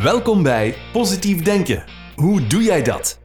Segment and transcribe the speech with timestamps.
[0.00, 1.84] Welkom bij Positief Denken.
[2.14, 3.18] Hoe doe jij dat?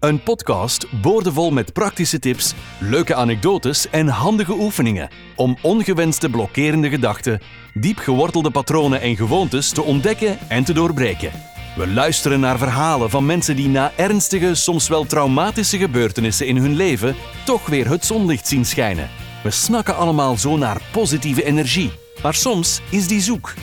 [0.00, 7.40] Een podcast boordevol met praktische tips, leuke anekdotes en handige oefeningen om ongewenste blokkerende gedachten,
[7.74, 11.30] diep gewortelde patronen en gewoontes te ontdekken en te doorbreken.
[11.76, 16.74] We luisteren naar verhalen van mensen die na ernstige, soms wel traumatische gebeurtenissen in hun
[16.74, 19.10] leven toch weer het zonlicht zien schijnen.
[19.42, 23.54] We snakken allemaal zo naar positieve energie, maar soms is die zoek.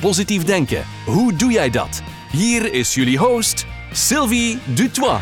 [0.00, 2.02] Positief denken, hoe doe jij dat?
[2.32, 5.20] Hier is jullie host, Sylvie Dutois.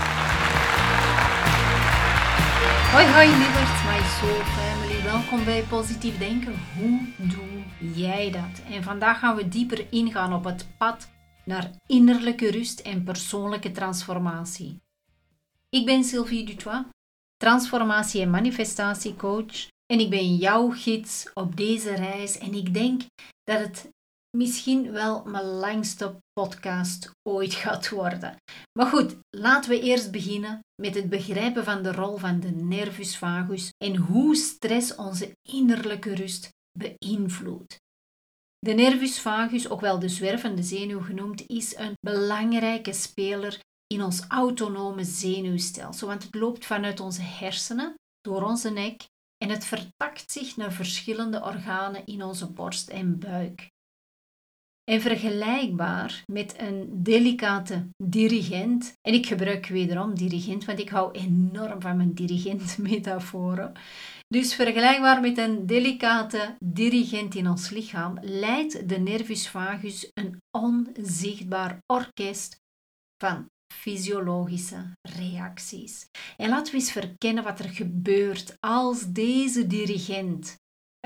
[2.92, 5.02] Hoi hoi lieverd, my soul family.
[5.02, 6.54] Welkom bij Positief Denken.
[6.76, 7.62] Hoe doe
[7.94, 8.74] jij dat?
[8.74, 11.08] En vandaag gaan we dieper ingaan op het pad
[11.44, 14.80] naar innerlijke rust en persoonlijke transformatie.
[15.68, 16.82] Ik ben Sylvie Dutois,
[17.36, 23.02] transformatie- en manifestatiecoach en ik ben jouw gids op deze reis en ik denk
[23.44, 23.88] dat het
[24.36, 28.36] misschien wel mijn langste podcast ooit gaat worden.
[28.78, 33.16] Maar goed, laten we eerst beginnen met het begrijpen van de rol van de nervus
[33.16, 37.76] vagus en hoe stress onze innerlijke rust beïnvloedt.
[38.58, 44.24] De nervus vagus, ook wel de zwervende zenuw genoemd, is een belangrijke speler in ons
[44.28, 50.56] autonome zenuwstelsel, want het loopt vanuit onze hersenen, door onze nek en het vertakt zich
[50.56, 53.68] naar verschillende organen in onze borst en buik.
[54.88, 61.80] En vergelijkbaar met een delicate dirigent, en ik gebruik wederom dirigent, want ik hou enorm
[61.80, 63.72] van mijn dirigent-metaforen.
[64.28, 71.78] Dus vergelijkbaar met een delicate dirigent in ons lichaam, leidt de nervus vagus een onzichtbaar
[71.86, 72.60] orkest
[73.22, 76.06] van fysiologische reacties.
[76.36, 80.56] En laten we eens verkennen wat er gebeurt als deze dirigent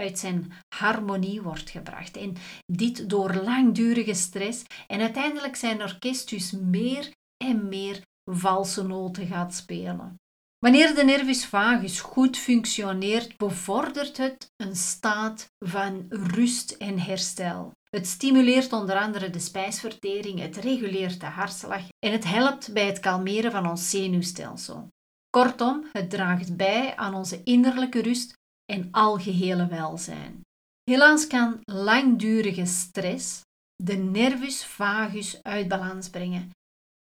[0.02, 2.16] uit zijn harmonie wordt gebracht.
[2.16, 2.34] En
[2.66, 7.10] dit door langdurige stress en uiteindelijk zijn orkest dus meer
[7.44, 8.00] en meer
[8.30, 10.16] valse noten gaat spelen.
[10.58, 17.72] Wanneer de nervus vagus goed functioneert, bevordert het een staat van rust en herstel.
[17.90, 23.00] Het stimuleert onder andere de spijsvertering, het reguleert de hartslag en het helpt bij het
[23.00, 24.88] kalmeren van ons zenuwstelsel.
[25.30, 28.34] Kortom, het draagt bij aan onze innerlijke rust
[28.72, 30.40] en algehele welzijn.
[30.90, 33.40] Helaas kan langdurige stress
[33.82, 36.50] de nervus vagus uit balans brengen.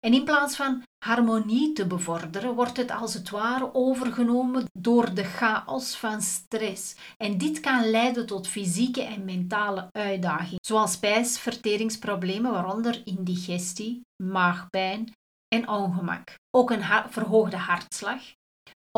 [0.07, 5.25] En in plaats van harmonie te bevorderen, wordt het als het ware overgenomen door de
[5.25, 6.97] chaos van stress.
[7.17, 15.13] En dit kan leiden tot fysieke en mentale uitdagingen, zoals spijsverteringsproblemen, waaronder indigestie, maagpijn
[15.55, 16.35] en ongemak.
[16.57, 18.23] Ook een verhoogde hartslag,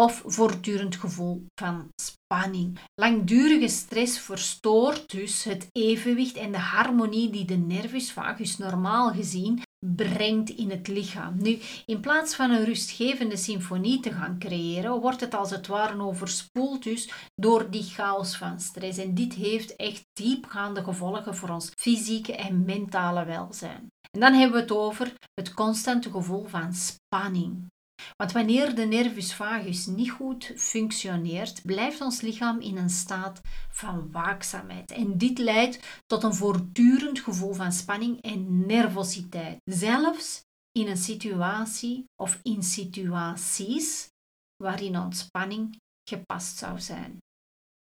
[0.00, 2.78] of voortdurend gevoel van spanning.
[2.94, 9.62] Langdurige stress verstoort dus het evenwicht en de harmonie die de nervus vagus normaal gezien
[9.86, 11.42] brengt in het lichaam.
[11.42, 16.02] Nu, in plaats van een rustgevende symfonie te gaan creëren, wordt het als het ware
[16.02, 18.98] overspoeld dus door die chaos van stress.
[18.98, 23.88] En dit heeft echt diepgaande gevolgen voor ons fysieke en mentale welzijn.
[24.10, 27.68] En dan hebben we het over het constante gevoel van spanning.
[28.16, 33.40] Want wanneer de nervus vagus niet goed functioneert, blijft ons lichaam in een staat
[33.70, 34.90] van waakzaamheid.
[34.90, 39.58] En dit leidt tot een voortdurend gevoel van spanning en nervositeit.
[39.64, 44.08] Zelfs in een situatie of in situaties
[44.56, 45.76] waarin ontspanning
[46.10, 47.18] gepast zou zijn.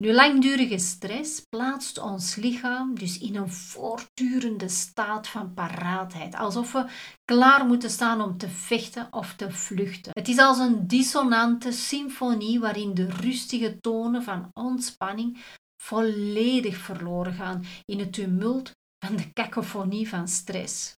[0.03, 6.85] Nu, langdurige stress plaatst ons lichaam dus in een voortdurende staat van paraatheid, alsof we
[7.25, 10.11] klaar moeten staan om te vechten of te vluchten.
[10.13, 15.43] Het is als een dissonante symfonie waarin de rustige tonen van ontspanning
[15.81, 18.71] volledig verloren gaan in het tumult
[19.05, 20.93] van de cacophonie van stress.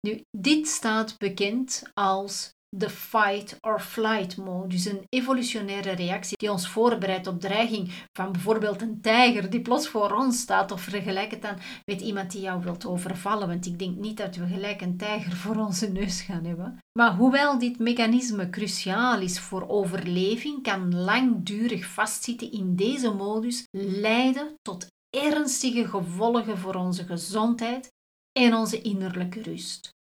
[0.00, 6.68] Nu, dit staat bekend als de fight or flight modus, een evolutionaire reactie die ons
[6.68, 11.42] voorbereidt op dreiging van bijvoorbeeld een tijger die plots voor ons staat of vergelijk het
[11.42, 14.96] dan met iemand die jou wilt overvallen, want ik denk niet dat we gelijk een
[14.96, 16.78] tijger voor onze neus gaan hebben.
[16.98, 24.54] Maar hoewel dit mechanisme cruciaal is voor overleving, kan langdurig vastzitten in deze modus leiden
[24.62, 27.92] tot ernstige gevolgen voor onze gezondheid
[28.32, 29.98] en onze innerlijke rust.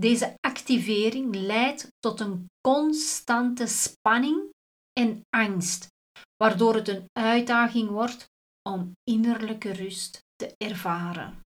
[0.00, 4.50] Deze activering leidt tot een constante spanning
[4.92, 5.86] en angst,
[6.36, 8.26] waardoor het een uitdaging wordt
[8.68, 11.40] om innerlijke rust te ervaren.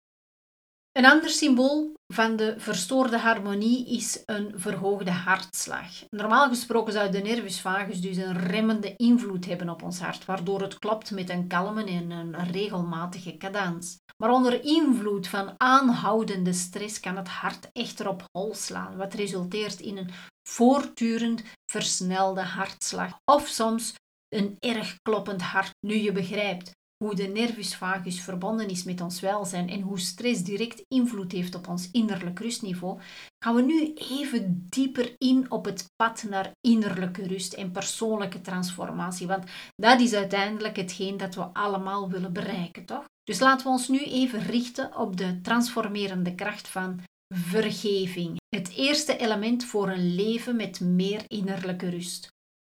[0.91, 6.09] Een ander symbool van de verstoorde harmonie is een verhoogde hartslag.
[6.09, 10.61] Normaal gesproken zou de nervus vagus dus een remmende invloed hebben op ons hart, waardoor
[10.61, 13.99] het klopt met een kalme en een regelmatige cadans.
[14.17, 19.79] Maar onder invloed van aanhoudende stress kan het hart echter op hol slaan, wat resulteert
[19.79, 20.09] in een
[20.47, 23.93] voortdurend versnelde hartslag of soms
[24.29, 25.71] een erg kloppend hart.
[25.79, 26.71] Nu je begrijpt
[27.03, 31.55] hoe de nervus vagus verbonden is met ons welzijn en hoe stress direct invloed heeft
[31.55, 32.99] op ons innerlijk rustniveau,
[33.43, 39.27] gaan we nu even dieper in op het pad naar innerlijke rust en persoonlijke transformatie.
[39.27, 39.43] Want
[39.75, 43.05] dat is uiteindelijk hetgeen dat we allemaal willen bereiken, toch?
[43.23, 46.99] Dus laten we ons nu even richten op de transformerende kracht van
[47.35, 48.39] vergeving.
[48.49, 52.29] Het eerste element voor een leven met meer innerlijke rust.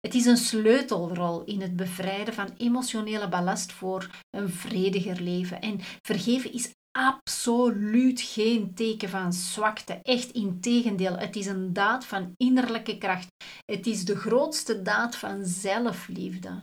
[0.05, 5.61] Het is een sleutelrol in het bevrijden van emotionele ballast voor een vrediger leven.
[5.61, 9.99] En vergeven is absoluut geen teken van zwakte.
[10.01, 13.27] Echt integendeel, het is een daad van innerlijke kracht.
[13.65, 16.61] Het is de grootste daad van zelfliefde.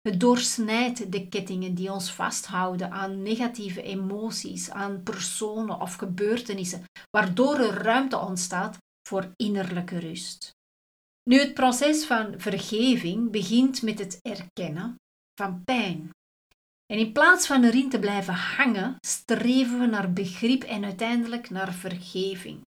[0.00, 7.58] Het doorsnijdt de kettingen die ons vasthouden aan negatieve emoties, aan personen of gebeurtenissen, waardoor
[7.58, 8.76] er ruimte ontstaat
[9.08, 10.58] voor innerlijke rust.
[11.22, 14.94] Nu, het proces van vergeving begint met het erkennen
[15.40, 16.10] van pijn.
[16.92, 21.72] En in plaats van erin te blijven hangen, streven we naar begrip en uiteindelijk naar
[21.72, 22.60] vergeving.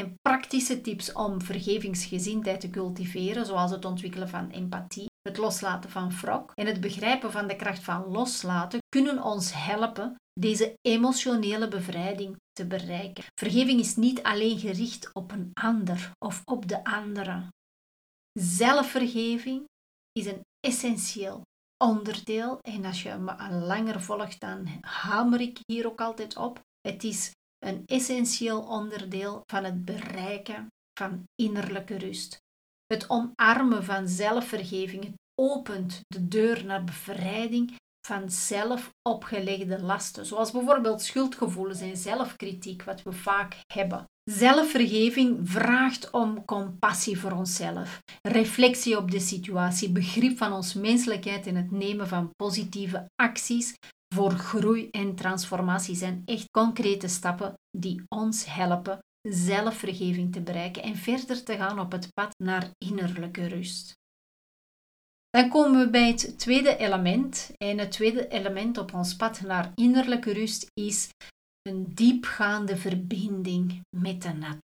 [0.00, 6.10] En praktische tips om vergevingsgezindheid te cultiveren, zoals het ontwikkelen van empathie, het loslaten van
[6.10, 12.36] wrok en het begrijpen van de kracht van loslaten, kunnen ons helpen deze emotionele bevrijding
[12.52, 13.24] te bereiken.
[13.40, 17.48] Vergeving is niet alleen gericht op een ander of op de andere.
[18.40, 19.64] Zelfvergeving
[20.12, 21.42] is een essentieel
[21.84, 26.60] onderdeel en als je me langer volgt, dan hamer ik hier ook altijd op.
[26.80, 30.66] Het is een essentieel onderdeel van het bereiken
[30.98, 32.36] van innerlijke rust.
[32.86, 41.02] Het omarmen van zelfvergeving opent de deur naar bevrijding van zelf opgelegde lasten, zoals bijvoorbeeld
[41.02, 44.04] schuldgevoelens en zelfkritiek, wat we vaak hebben.
[44.30, 51.56] Zelfvergeving vraagt om compassie voor onszelf, reflectie op de situatie, begrip van ons menselijkheid en
[51.56, 53.74] het nemen van positieve acties
[54.14, 58.98] voor groei en transformatie zijn echt concrete stappen die ons helpen
[59.28, 63.94] zelfvergeving te bereiken en verder te gaan op het pad naar innerlijke rust.
[65.34, 67.50] Dan komen we bij het tweede element.
[67.56, 71.08] En het tweede element op ons pad naar innerlijke rust is
[71.62, 74.58] een diepgaande verbinding met de natuur.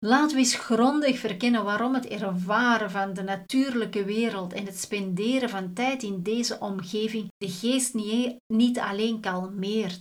[0.00, 5.48] Laten we eens grondig verkennen waarom het ervaren van de natuurlijke wereld en het spenderen
[5.48, 10.00] van tijd in deze omgeving de geest niet, niet alleen kalmeert,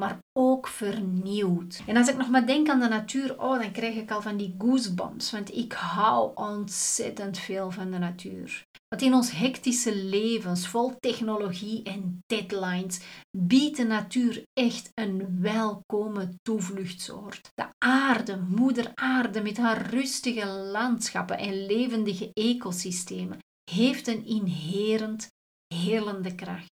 [0.00, 1.82] maar ook vernieuwt.
[1.86, 4.36] En als ik nog maar denk aan de natuur, oh, dan krijg ik al van
[4.36, 8.64] die goosebumps, want ik hou ontzettend veel van de natuur.
[8.94, 13.00] Want in ons hectische levens vol technologie en deadlines
[13.36, 17.50] biedt de natuur echt een welkome toevluchtsoord.
[17.54, 23.38] De aarde, moeder aarde met haar rustige landschappen en levendige ecosystemen,
[23.70, 25.28] heeft een inherent
[25.74, 26.72] helende kracht.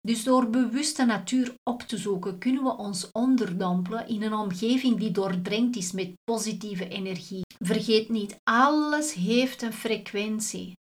[0.00, 5.10] Dus door bewuste natuur op te zoeken, kunnen we ons onderdompelen in een omgeving die
[5.10, 7.42] doordrenkt is met positieve energie.
[7.58, 10.72] Vergeet niet, alles heeft een frequentie.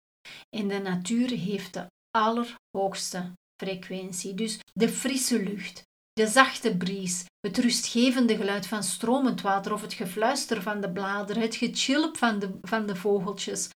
[0.50, 3.32] En de natuur heeft de allerhoogste
[3.64, 4.34] frequentie.
[4.34, 5.84] Dus de frisse lucht,
[6.18, 11.41] de zachte bries, het rustgevende geluid van stromend water of het gefluister van de bladeren,
[11.41, 13.70] het gechilp van de, van de vogeltjes.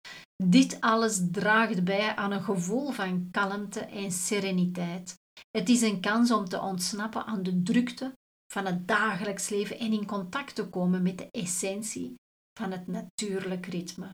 [0.44, 5.16] Dit alles draagt bij aan een gevoel van kalmte en sereniteit.
[5.58, 8.14] Het is een kans om te ontsnappen aan de drukte
[8.54, 12.16] van het dagelijks leven en in contact te komen met de essentie
[12.60, 14.10] van het natuurlijk ritme.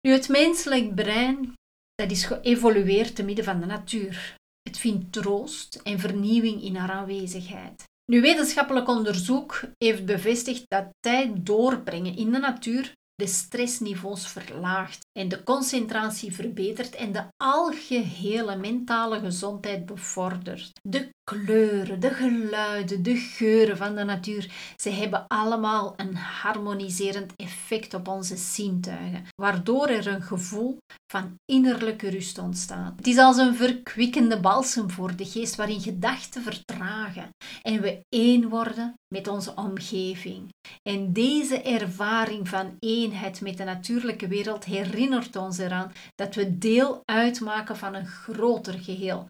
[0.00, 1.52] Nu, het menselijk brein
[1.94, 4.36] dat is geëvolueerd te midden van de natuur.
[4.68, 7.84] Het vindt troost en vernieuwing in haar aanwezigheid.
[8.04, 15.28] Nu, wetenschappelijk onderzoek heeft bevestigd dat tijd doorbrengen in de natuur de stressniveaus verlaagt en
[15.28, 20.70] de concentratie verbetert en de algehele mentale gezondheid bevordert.
[20.82, 27.94] De kleuren, de geluiden, de geuren van de natuur, ze hebben allemaal een harmoniserend effect
[27.94, 30.78] op onze zintuigen, waardoor er een gevoel
[31.12, 32.96] van innerlijke rust ontstaat.
[32.96, 37.28] Het is als een verkwikkende balsem voor de geest waarin gedachten vertragen
[37.62, 40.48] en we één worden met onze omgeving.
[40.82, 47.02] En deze ervaring van eenheid met de natuurlijke wereld herinnert ons eraan dat we deel
[47.04, 49.26] uitmaken van een groter geheel,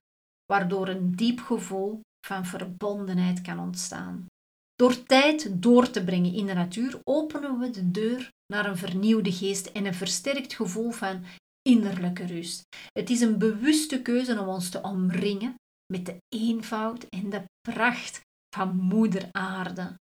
[0.52, 4.26] waardoor een diep gevoel van verbondenheid kan ontstaan.
[4.74, 9.32] Door tijd door te brengen in de natuur openen we de deur naar een vernieuwde
[9.32, 11.24] geest en een versterkt gevoel van
[11.62, 12.62] innerlijke rust.
[12.92, 15.54] Het is een bewuste keuze om ons te omringen
[15.92, 18.20] met de eenvoud en de pracht
[18.54, 19.98] van Moeder Aarde.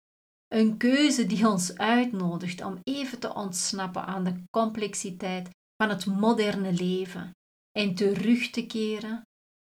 [0.49, 6.73] Een keuze die ons uitnodigt om even te ontsnappen aan de complexiteit van het moderne
[6.73, 7.31] leven
[7.79, 9.23] en terug te keren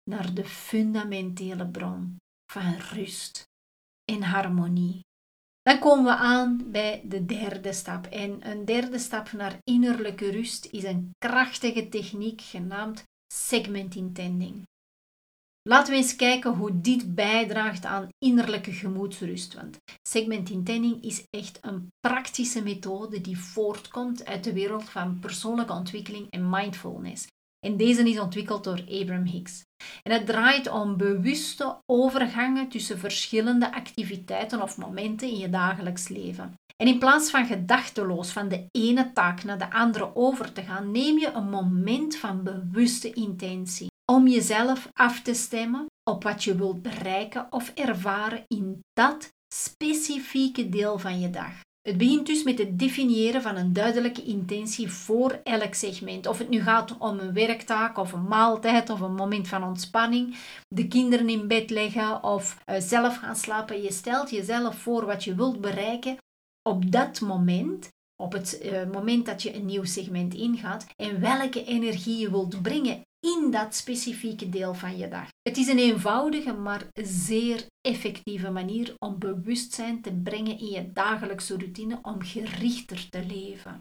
[0.10, 2.16] naar de fundamentele bron
[2.52, 3.44] van rust
[4.12, 5.06] en harmonie.
[5.62, 8.06] Dan komen we aan bij de derde stap.
[8.06, 14.64] En een derde stap naar innerlijke rust is een krachtige techniek genaamd segment intending.
[15.68, 19.54] Laten we eens kijken hoe dit bijdraagt aan innerlijke gemoedsrust.
[19.54, 19.78] Want
[20.10, 26.28] segment intending is echt een praktische methode die voortkomt uit de wereld van persoonlijke ontwikkeling
[26.30, 27.28] en mindfulness.
[27.66, 29.62] En deze is ontwikkeld door Abraham Hicks.
[30.04, 36.54] En het draait om bewuste overgangen tussen verschillende activiteiten of momenten in je dagelijks leven.
[36.76, 40.92] En in plaats van gedachteloos van de ene taak naar de andere over te gaan,
[40.92, 46.56] neem je een moment van bewuste intentie om jezelf af te stemmen op wat je
[46.56, 51.66] wilt bereiken of ervaren in dat specifieke deel van je dag.
[51.82, 56.28] Het begint dus met het definiëren van een duidelijke intentie voor elk segment.
[56.28, 60.38] Of het nu gaat om een werktaak of een maaltijd of een moment van ontspanning,
[60.68, 63.82] de kinderen in bed leggen of uh, zelf gaan slapen.
[63.82, 66.18] Je stelt jezelf voor wat je wilt bereiken
[66.62, 67.88] op dat moment,
[68.24, 72.62] op het uh, moment dat je een nieuw segment ingaat en welke energie je wilt
[72.62, 75.28] brengen in dat specifieke deel van je dag.
[75.42, 81.58] Het is een eenvoudige, maar zeer effectieve manier om bewustzijn te brengen in je dagelijkse
[81.58, 83.80] routine om gerichter te leven.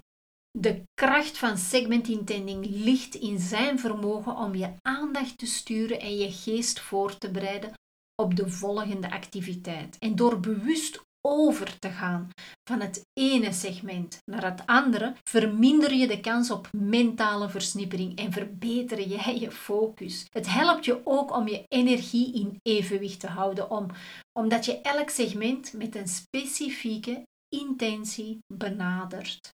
[0.58, 6.16] De kracht van segment intending ligt in zijn vermogen om je aandacht te sturen en
[6.16, 7.72] je geest voor te bereiden
[8.22, 9.98] op de volgende activiteit.
[9.98, 12.30] En door bewust over te gaan
[12.68, 18.32] van het ene segment naar het andere, verminder je de kans op mentale versnippering en
[18.32, 20.26] verbeter jij je focus.
[20.32, 23.86] Het helpt je ook om je energie in evenwicht te houden, om,
[24.38, 29.54] omdat je elk segment met een specifieke intentie benadert.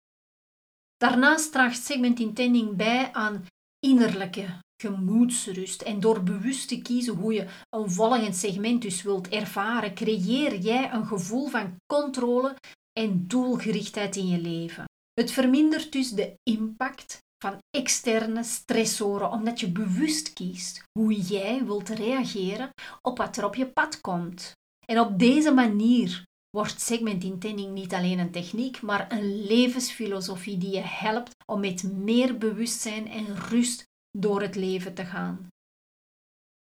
[0.97, 3.47] Daarnaast draagt segment intending bij aan
[3.87, 5.83] innerlijke gemoedsrust.
[5.83, 10.93] En door bewust te kiezen hoe je een volgend segment dus wilt ervaren, creëer jij
[10.93, 12.55] een gevoel van controle
[12.93, 14.85] en doelgerichtheid in je leven.
[15.15, 21.89] Het vermindert dus de impact van externe stressoren, omdat je bewust kiest hoe jij wilt
[21.89, 22.71] reageren
[23.03, 24.53] op wat er op je pad komt.
[24.87, 30.71] En op deze manier wordt segment intending niet alleen een techniek, maar een levensfilosofie die
[30.71, 35.49] je helpt om met meer bewustzijn en rust door het leven te gaan.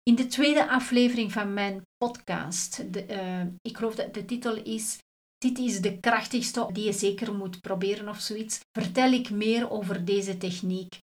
[0.04, 4.98] In de tweede aflevering van mijn podcast, de, uh, ik geloof dat de titel is
[5.38, 10.06] Dit is de krachtigste die je zeker moet proberen of zoiets, vertel ik meer over
[10.06, 10.98] deze techniek.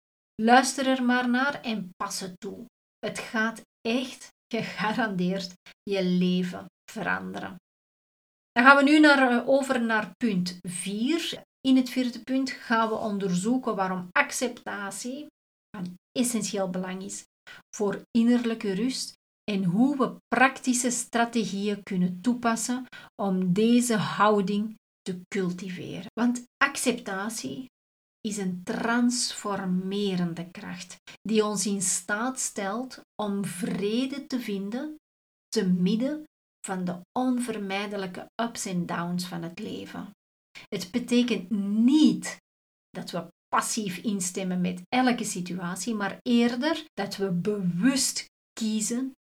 [0.43, 2.65] Luister er maar naar en pas het toe.
[2.99, 7.57] Het gaat echt gegarandeerd je leven veranderen.
[8.53, 11.43] Dan gaan we nu naar, eh, over naar punt 4.
[11.61, 15.27] In het vierde punt gaan we onderzoeken waarom acceptatie
[15.77, 17.25] van essentieel belang is
[17.77, 19.13] voor innerlijke rust
[19.51, 22.87] en hoe we praktische strategieën kunnen toepassen
[23.23, 26.11] om deze houding te cultiveren.
[26.21, 27.67] Want acceptatie
[28.21, 34.97] is een transformerende kracht die ons in staat stelt om vrede te vinden
[35.49, 36.25] te midden
[36.67, 40.11] van de onvermijdelijke ups en downs van het leven.
[40.69, 41.51] Het betekent
[41.85, 42.37] niet
[42.91, 49.13] dat we passief instemmen met elke situatie, maar eerder dat we bewust kiezen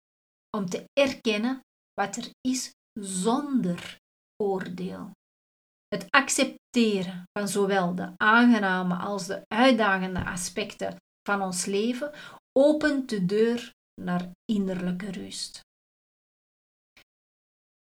[0.57, 1.59] om te erkennen
[1.93, 3.97] wat er is zonder
[4.43, 5.11] oordeel.
[5.87, 10.95] Het accepteren van zowel de aangename als de uitdagende aspecten
[11.29, 12.11] van ons leven
[12.59, 13.71] opent de deur
[14.01, 15.61] naar innerlijke rust.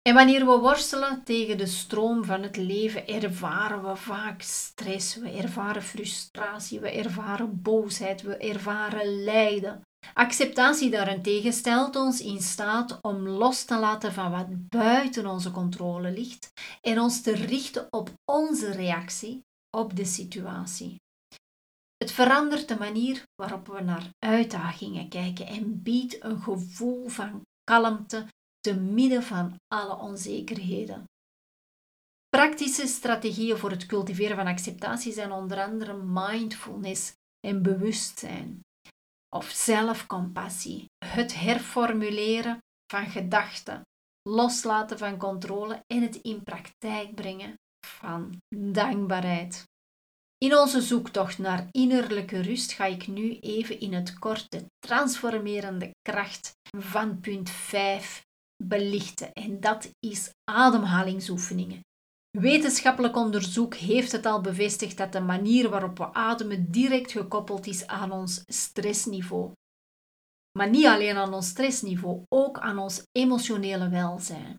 [0.07, 5.31] En wanneer we worstelen tegen de stroom van het leven, ervaren we vaak stress, we
[5.31, 9.81] ervaren frustratie, we ervaren boosheid, we ervaren lijden.
[10.15, 16.11] Acceptatie daarentegen stelt ons in staat om los te laten van wat buiten onze controle
[16.11, 19.41] ligt en ons te richten op onze reactie
[19.77, 20.97] op de situatie.
[21.97, 28.27] Het verandert de manier waarop we naar uitdagingen kijken en biedt een gevoel van kalmte
[28.67, 31.05] te midden van alle onzekerheden.
[32.29, 37.13] Praktische strategieën voor het cultiveren van acceptatie zijn onder andere mindfulness
[37.47, 38.61] en bewustzijn,
[39.37, 42.59] of zelfcompassie, het herformuleren
[42.93, 43.83] van gedachten,
[44.29, 47.55] loslaten van controle en het in praktijk brengen
[47.87, 49.65] van dankbaarheid.
[50.39, 55.91] In onze zoektocht naar innerlijke rust ga ik nu even in het kort de transformerende
[56.03, 58.26] kracht van punt 5
[58.65, 59.33] belichten.
[59.33, 61.81] En dat is ademhalingsoefeningen.
[62.39, 67.87] Wetenschappelijk onderzoek heeft het al bevestigd dat de manier waarop we ademen direct gekoppeld is
[67.87, 69.53] aan ons stressniveau.
[70.59, 74.57] Maar niet alleen aan ons stressniveau, ook aan ons emotionele welzijn.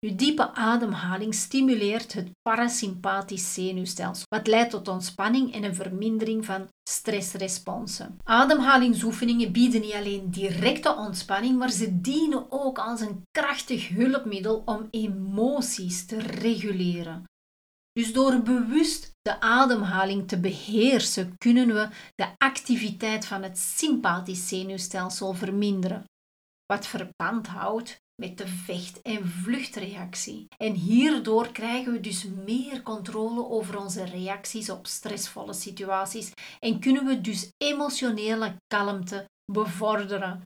[0.00, 6.68] Uw diepe ademhaling stimuleert het parasympathisch zenuwstelsel, wat leidt tot ontspanning en een vermindering van
[6.90, 8.16] stressresponsen.
[8.22, 14.88] Ademhalingsoefeningen bieden niet alleen directe ontspanning, maar ze dienen ook als een krachtig hulpmiddel om
[14.90, 17.24] emoties te reguleren.
[17.92, 25.34] Dus door bewust de ademhaling te beheersen, kunnen we de activiteit van het sympathisch zenuwstelsel
[25.34, 26.04] verminderen,
[26.66, 30.46] wat verband houdt met de vecht- en vluchtreactie.
[30.56, 37.04] En hierdoor krijgen we dus meer controle over onze reacties op stressvolle situaties en kunnen
[37.04, 40.42] we dus emotionele kalmte bevorderen.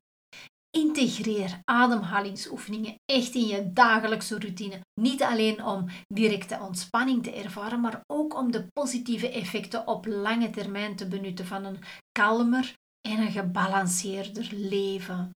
[0.77, 4.81] Integreer ademhalingsoefeningen echt in je dagelijkse routine.
[5.01, 10.51] Niet alleen om directe ontspanning te ervaren, maar ook om de positieve effecten op lange
[10.51, 11.79] termijn te benutten van een
[12.13, 12.75] kalmer
[13.09, 15.31] en een gebalanceerder leven.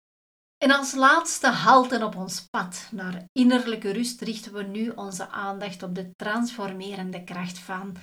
[0.64, 5.82] En als laatste halten op ons pad naar innerlijke rust richten we nu onze aandacht
[5.82, 7.96] op de transformerende kracht van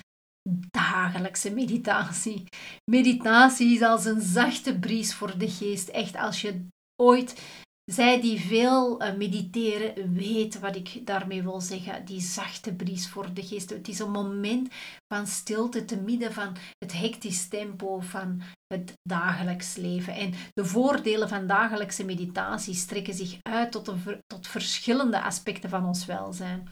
[0.70, 2.44] dagelijkse meditatie.
[2.90, 5.88] Meditatie is als een zachte bries voor de geest.
[5.88, 6.66] Echt, als je
[7.02, 7.42] ooit
[7.84, 12.04] zij die veel eh, mediteren weten wat ik daarmee wil zeggen.
[12.04, 13.70] Die zachte bries voor de geest.
[13.70, 14.68] Het is een moment
[15.14, 20.14] van stilte te midden van het hectisch tempo van het dagelijks leven.
[20.14, 23.92] En de voordelen van dagelijkse meditatie strekken zich uit tot,
[24.26, 26.70] tot verschillende aspecten van ons welzijn.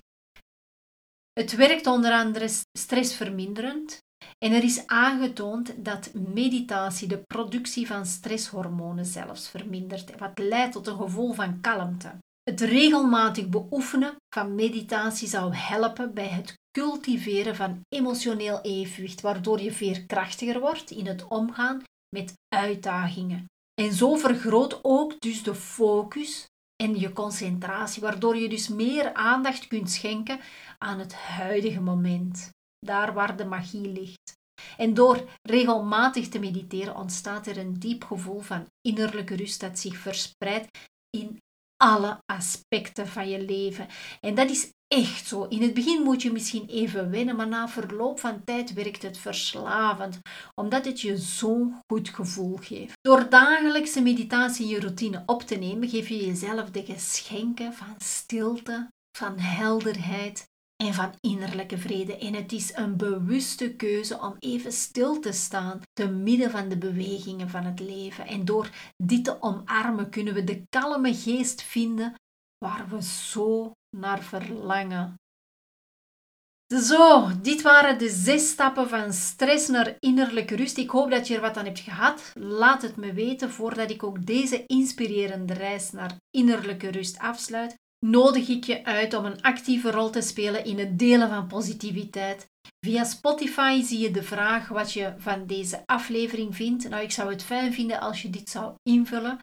[1.33, 2.49] Het werkt onder andere
[2.79, 3.99] stressverminderend,
[4.45, 10.87] en er is aangetoond dat meditatie de productie van stresshormonen zelfs vermindert, wat leidt tot
[10.87, 12.13] een gevoel van kalmte.
[12.43, 19.73] Het regelmatig beoefenen van meditatie zou helpen bij het cultiveren van emotioneel evenwicht, waardoor je
[19.73, 21.83] veerkrachtiger wordt in het omgaan
[22.17, 23.45] met uitdagingen.
[23.81, 26.47] En zo vergroot ook dus de focus
[26.83, 30.41] en je concentratie, waardoor je dus meer aandacht kunt schenken
[30.79, 32.51] aan het huidige moment
[32.81, 34.39] daar waar de magie ligt.
[34.77, 39.97] En door regelmatig te mediteren ontstaat er een diep gevoel van innerlijke rust dat zich
[39.97, 40.79] verspreidt
[41.11, 41.39] in
[41.77, 43.87] alle aspecten van je leven.
[44.21, 45.45] En dat is echt zo.
[45.45, 49.19] In het begin moet je misschien even wennen, maar na verloop van tijd werkt het
[49.19, 50.19] verslavend,
[50.55, 52.99] omdat het je zo'n goed gevoel geeft.
[53.01, 57.95] Door dagelijkse meditatie in je routine op te nemen, geef je jezelf de geschenken van
[57.99, 58.89] stilte,
[59.19, 60.49] van helderheid
[60.81, 62.19] en van innerlijke vrede.
[62.19, 66.79] En het is een bewuste keuze om even stil te staan te midden van de
[66.79, 68.27] bewegingen van het leven.
[68.27, 72.15] En door dit te omarmen kunnen we de kalme geest vinden
[72.59, 75.15] waar we zo naar verlangen.
[76.83, 80.79] Zo, dit waren de zes stappen van stress naar innerlijke rust.
[80.79, 82.33] Ik hoop dat je er wat aan hebt gehad.
[82.35, 88.49] Laat het me weten voordat ik ook deze inspirerende reis naar innerlijke rust afsluit nodig
[88.49, 92.49] ik je uit om een actieve rol te spelen in het delen van positiviteit.
[92.87, 96.89] Via Spotify zie je de vraag wat je van deze aflevering vindt.
[96.89, 99.39] Nou, ik zou het fijn vinden als je dit zou invullen.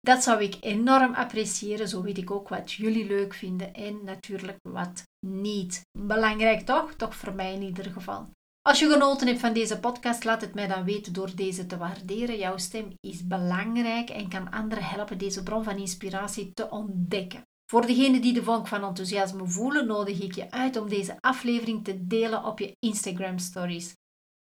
[0.00, 1.88] Dat zou ik enorm appreciëren.
[1.88, 5.80] Zo weet ik ook wat jullie leuk vinden en natuurlijk wat niet.
[5.98, 6.94] Belangrijk toch?
[6.94, 8.28] Toch voor mij in ieder geval.
[8.62, 11.76] Als je genoten hebt van deze podcast, laat het mij dan weten door deze te
[11.76, 12.38] waarderen.
[12.38, 17.42] Jouw stem is belangrijk en kan anderen helpen deze bron van inspiratie te ontdekken.
[17.70, 21.84] Voor degenen die de vonk van enthousiasme voelen, nodig ik je uit om deze aflevering
[21.84, 23.94] te delen op je Instagram stories.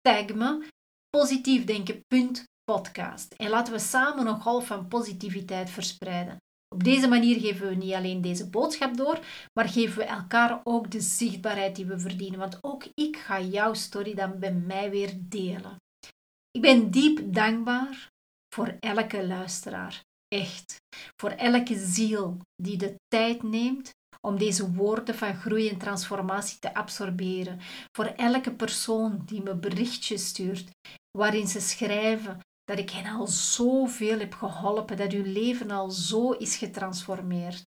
[0.02, 0.68] Tag me
[1.10, 6.38] positiefdenken.podcast en laten we samen een golf van positiviteit verspreiden.
[6.76, 9.20] Op deze manier geven we niet alleen deze boodschap door,
[9.54, 12.40] maar geven we elkaar ook de zichtbaarheid die we verdienen.
[12.40, 15.76] Want ook ik ga jouw story dan bij mij weer delen.
[16.52, 18.10] Ik ben diep dankbaar
[18.56, 20.06] voor elke luisteraar.
[20.28, 20.76] Echt.
[21.22, 23.90] Voor elke ziel die de tijd neemt
[24.22, 27.60] om deze woorden van groei en transformatie te absorberen.
[27.92, 30.70] Voor elke persoon die me berichtjes stuurt
[31.18, 36.32] waarin ze schrijven dat ik hen al zoveel heb geholpen, dat hun leven al zo
[36.32, 37.66] is getransformeerd.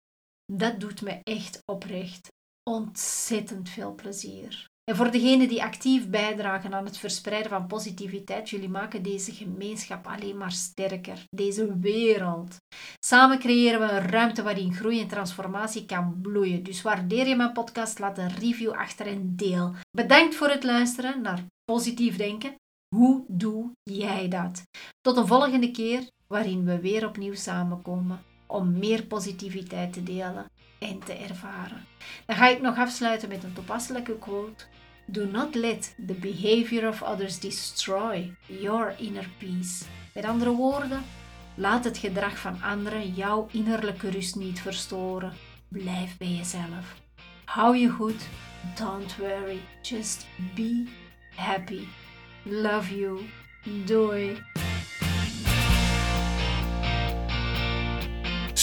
[0.52, 2.28] Dat doet me echt oprecht
[2.70, 4.70] ontzettend veel plezier.
[4.92, 10.07] En voor degenen die actief bijdragen aan het verspreiden van positiviteit, jullie maken deze gemeenschap
[10.07, 12.57] alleen maar sterker, deze wereld.
[13.05, 16.62] Samen creëren we een ruimte waarin groei en transformatie kan bloeien.
[16.62, 19.74] Dus waardeer je mijn podcast, laat een review achter en deel.
[19.96, 22.55] Bedankt voor het luisteren naar Positief Denken.
[22.96, 24.62] Hoe doe jij dat?
[25.00, 30.46] Tot een volgende keer waarin we weer opnieuw samenkomen om meer positiviteit te delen
[30.78, 31.87] en te ervaren.
[32.26, 34.64] Dan ga ik nog afsluiten met een toepasselijke quote.
[35.12, 39.85] Do not let the behavior of others destroy your inner peace.
[40.14, 41.05] Met andere woorden,
[41.55, 45.33] laat het gedrag van anderen jouw innerlijke rust niet verstoren.
[45.68, 47.01] Blijf bij jezelf.
[47.44, 48.29] Hou je goed.
[48.79, 49.61] Don't worry.
[49.83, 50.85] Just be
[51.35, 51.85] happy.
[52.44, 53.20] Love you.
[53.85, 54.38] Doei.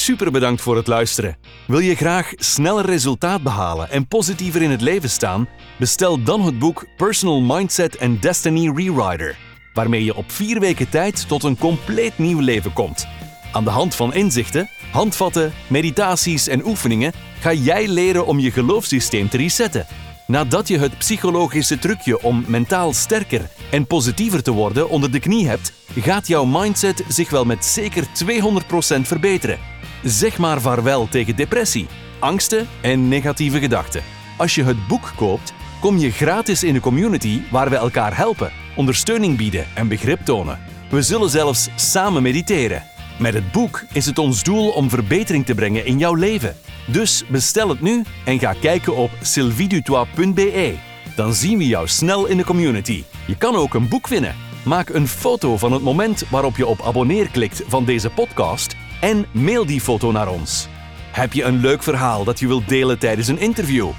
[0.09, 1.37] Super bedankt voor het luisteren.
[1.67, 5.47] Wil je graag sneller resultaat behalen en positiever in het leven staan?
[5.77, 9.37] Bestel dan het boek Personal Mindset and Destiny Rewriter,
[9.73, 13.07] waarmee je op vier weken tijd tot een compleet nieuw leven komt.
[13.51, 19.29] Aan de hand van inzichten, handvatten, meditaties en oefeningen ga jij leren om je geloofssysteem
[19.29, 19.85] te resetten.
[20.27, 25.47] Nadat je het psychologische trucje om mentaal sterker en positiever te worden onder de knie
[25.47, 29.78] hebt, gaat jouw mindset zich wel met zeker 200% verbeteren.
[30.03, 31.87] Zeg maar vaarwel tegen depressie,
[32.19, 34.03] angsten en negatieve gedachten.
[34.37, 38.51] Als je het boek koopt, kom je gratis in de community waar we elkaar helpen,
[38.75, 40.59] ondersteuning bieden en begrip tonen.
[40.89, 42.83] We zullen zelfs samen mediteren.
[43.17, 46.55] Met het boek is het ons doel om verbetering te brengen in jouw leven.
[46.87, 50.75] Dus bestel het nu en ga kijken op sylvidutois.be.
[51.15, 53.03] Dan zien we jou snel in de community.
[53.27, 54.35] Je kan ook een boek winnen.
[54.65, 59.25] Maak een foto van het moment waarop je op abonneer klikt van deze podcast en
[59.31, 60.67] mail die foto naar ons.
[61.11, 63.89] Heb je een leuk verhaal dat je wilt delen tijdens een interview?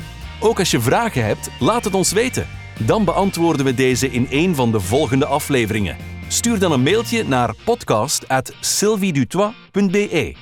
[0.40, 2.46] Ook als je vragen hebt, laat het ons weten.
[2.78, 5.96] Dan beantwoorden we deze in een van de volgende afleveringen.
[6.28, 10.34] Stuur dan een mailtje naar podcast@sylviedutois.be.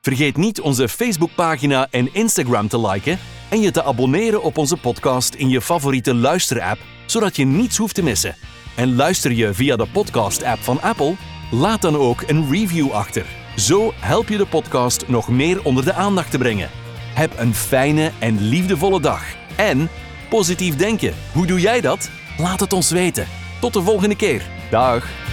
[0.00, 3.18] Vergeet niet onze Facebookpagina en Instagram te liken
[3.48, 7.94] en je te abonneren op onze podcast in je favoriete luisterapp, zodat je niets hoeft
[7.94, 8.36] te missen.
[8.74, 11.14] En luister je via de podcast-app van Apple?
[11.50, 13.41] Laat dan ook een review achter.
[13.56, 16.70] Zo help je de podcast nog meer onder de aandacht te brengen.
[17.14, 19.22] Heb een fijne en liefdevolle dag.
[19.56, 19.88] En
[20.28, 21.14] positief denken.
[21.32, 22.10] Hoe doe jij dat?
[22.38, 23.26] Laat het ons weten.
[23.60, 24.42] Tot de volgende keer.
[24.70, 25.31] Dag.